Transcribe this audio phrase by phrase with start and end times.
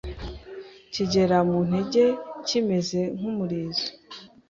[0.93, 2.03] kigera mu ntege
[2.47, 3.87] kimeze nk’umurizo,